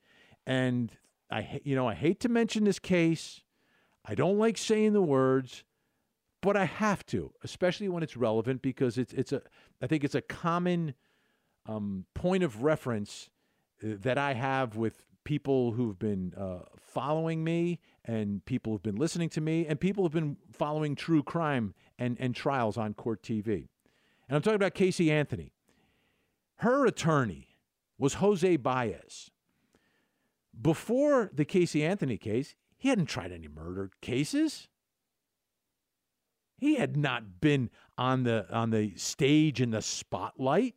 [0.45, 0.91] and
[1.31, 3.41] I, you know, I hate to mention this case.
[4.05, 5.63] I don't like saying the words,
[6.41, 9.41] but I have to, especially when it's relevant because it's it's a
[9.81, 10.93] I think it's a common
[11.65, 13.29] um, point of reference
[13.83, 18.97] uh, that I have with people who've been uh, following me and people who've been
[18.97, 23.21] listening to me and people who've been following true crime and, and trials on court
[23.23, 23.67] TV.
[24.27, 25.53] And I'm talking about Casey Anthony.
[26.57, 27.52] Her attorney
[28.03, 29.31] was Jose Baez.
[30.61, 34.67] Before the Casey Anthony case, he hadn't tried any murder cases.
[36.57, 40.75] He had not been on the on the stage in the spotlight.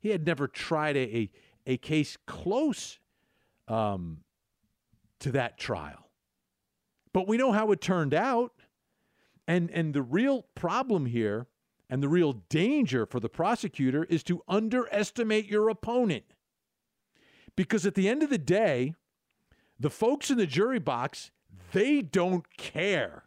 [0.00, 1.30] He had never tried a, a,
[1.64, 2.98] a case close
[3.68, 4.24] um,
[5.20, 6.10] to that trial.
[7.12, 8.50] But we know how it turned out.
[9.46, 11.46] And, and the real problem here
[11.88, 16.24] and the real danger for the prosecutor is to underestimate your opponent.
[17.56, 18.94] Because at the end of the day,
[19.78, 21.30] the folks in the jury box,
[21.72, 23.24] they don't care.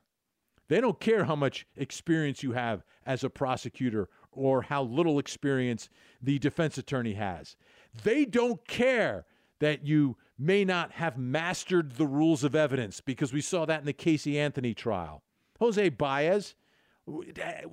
[0.68, 5.90] They don't care how much experience you have as a prosecutor or how little experience
[6.22, 7.56] the defense attorney has.
[8.04, 9.26] They don't care
[9.60, 13.86] that you may not have mastered the rules of evidence because we saw that in
[13.86, 15.24] the Casey Anthony trial.
[15.60, 16.56] Jose Baez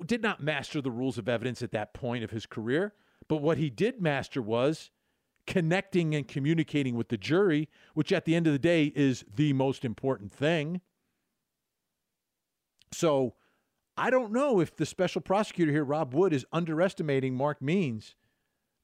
[0.05, 2.93] did not master the rules of evidence at that point of his career,
[3.27, 4.91] but what he did master was
[5.45, 9.53] connecting and communicating with the jury, which at the end of the day is the
[9.53, 10.81] most important thing.
[12.91, 13.35] So
[13.97, 18.15] I don't know if the special prosecutor here, Rob Wood, is underestimating Mark Means,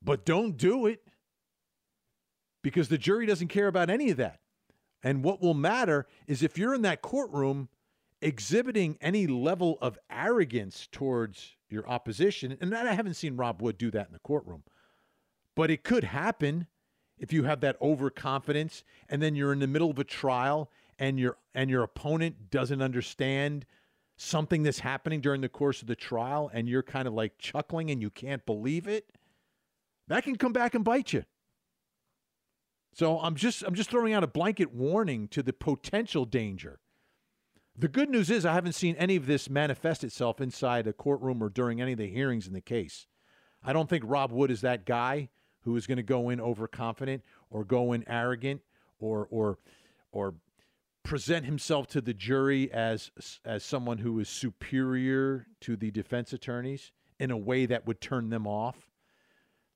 [0.01, 1.01] but don't do it
[2.61, 4.39] because the jury doesn't care about any of that.
[5.01, 7.69] And what will matter is if you're in that courtroom
[8.21, 13.91] exhibiting any level of arrogance towards your opposition, and I haven't seen Rob Wood do
[13.91, 14.63] that in the courtroom,
[15.59, 16.67] but it could happen
[17.17, 21.19] if you have that overconfidence and then you're in the middle of a trial and
[21.19, 23.65] your and your opponent doesn't understand
[24.15, 27.91] something that's happening during the course of the trial and you're kind of like chuckling
[27.91, 29.11] and you can't believe it
[30.07, 31.25] that can come back and bite you.
[32.93, 36.79] So i'm just i'm just throwing out a blanket warning to the potential danger.
[37.77, 41.43] The good news is i haven't seen any of this manifest itself inside a courtroom
[41.43, 43.07] or during any of the hearings in the case.
[43.61, 45.27] I don't think rob wood is that guy
[45.63, 48.61] who is going to go in overconfident or go in arrogant
[48.99, 49.57] or or
[50.11, 50.35] or
[51.03, 53.11] present himself to the jury as
[53.45, 58.29] as someone who is superior to the defense attorneys in a way that would turn
[58.29, 58.89] them off.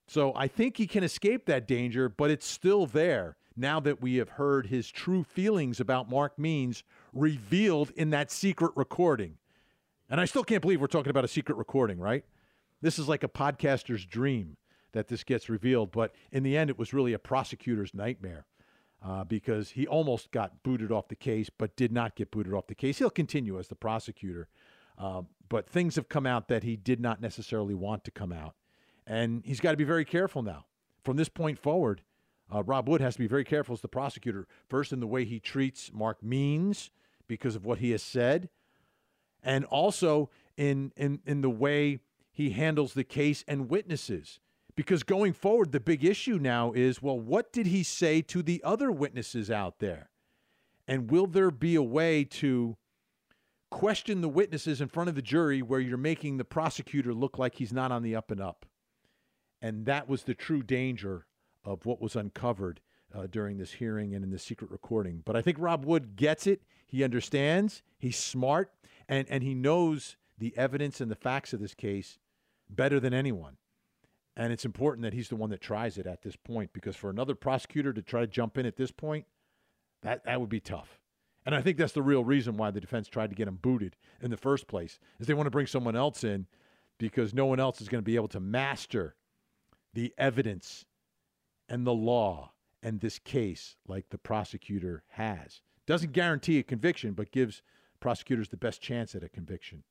[0.07, 4.15] So I think he can escape that danger, but it's still there now that we
[4.15, 9.38] have heard his true feelings about Mark Means revealed in that secret recording.
[10.09, 12.25] And I still can't believe we're talking about a secret recording, right?
[12.81, 14.57] This is like a podcaster's dream
[14.93, 18.45] that this gets revealed, but in the end, it was really a prosecutor's nightmare
[19.03, 22.67] uh, because he almost got booted off the case, but did not get booted off
[22.67, 22.99] the case.
[22.99, 24.47] He'll continue as the prosecutor,
[24.97, 28.55] uh, but things have come out that he did not necessarily want to come out,
[29.05, 30.65] and he's got to be very careful now.
[31.03, 32.01] From this point forward,
[32.53, 35.25] uh, Rob Wood has to be very careful as the prosecutor, first in the way
[35.25, 36.91] he treats Mark Means
[37.27, 38.49] because of what he has said,
[39.41, 41.99] and also in in in the way
[42.31, 44.39] he handles the case and witnesses.
[44.76, 48.61] Because going forward, the big issue now is well, what did he say to the
[48.63, 50.09] other witnesses out there?
[50.88, 52.78] And will there be a way to
[53.69, 57.55] question the witnesses in front of the jury where you're making the prosecutor look like
[57.55, 58.65] he's not on the up and up?
[59.61, 61.26] And that was the true danger
[61.63, 62.82] of what was uncovered
[63.15, 65.21] uh, during this hearing and in the secret recording.
[65.24, 66.63] But I think Rob Wood gets it.
[66.86, 67.82] He understands.
[67.97, 68.71] He's smart,
[69.07, 72.17] and and he knows the evidence and the facts of this case
[72.69, 73.57] better than anyone.
[74.36, 77.09] And it's important that he's the one that tries it at this point because for
[77.09, 79.25] another prosecutor to try to jump in at this point,
[80.01, 80.99] that, that would be tough.
[81.45, 83.95] And I think that's the real reason why the defense tried to get him booted
[84.21, 86.47] in the first place, is they want to bring someone else in
[86.97, 89.15] because no one else is going to be able to master
[89.93, 90.86] the evidence
[91.69, 95.61] and the law and this case like the prosecutor has.
[95.86, 97.61] Doesn't guarantee a conviction, but gives
[97.99, 99.84] prosecutors the best chance at a conviction.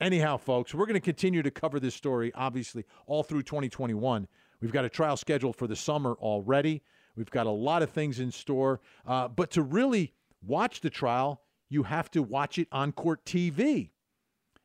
[0.00, 4.28] Anyhow, folks, we're going to continue to cover this story, obviously, all through 2021.
[4.60, 6.82] We've got a trial scheduled for the summer already.
[7.16, 8.80] We've got a lot of things in store.
[9.04, 13.90] Uh, but to really watch the trial, you have to watch it on Court TV.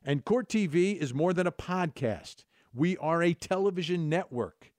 [0.05, 4.71] And Court TV is more than a podcast, we are a television network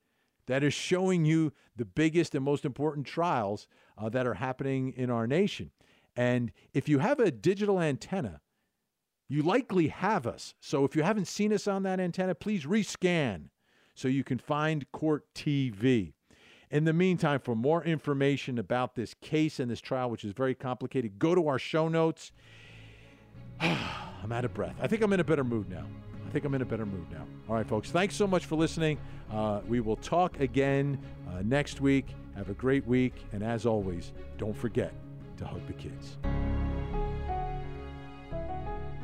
[0.47, 3.67] that is showing you the biggest and most important trials
[3.99, 5.71] uh, that are happening in our nation.
[6.15, 8.41] And if you have a digital antenna,
[9.29, 10.55] you likely have us.
[10.61, 13.49] So if you haven't seen us on that antenna, please rescan
[13.95, 16.13] so you can find Court TV.
[16.71, 20.55] In the meantime, for more information about this case and this trial, which is very
[20.55, 22.33] complicated, go to our show notes.
[23.61, 24.75] I'm out of breath.
[24.81, 25.87] I think I'm in a better mood now.
[26.27, 27.25] I think I'm in a better mood now.
[27.49, 27.91] All right, folks.
[27.91, 28.99] Thanks so much for listening.
[29.31, 30.99] Uh, we will talk again
[31.29, 32.09] uh, next week.
[32.35, 33.15] Have a great week.
[33.33, 34.93] And as always, don't forget
[35.37, 36.17] to hug the kids.